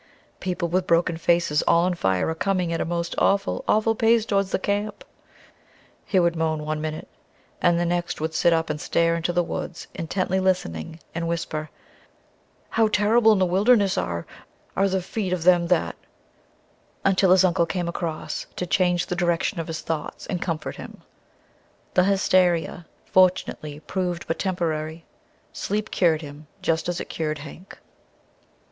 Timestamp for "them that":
15.43-15.95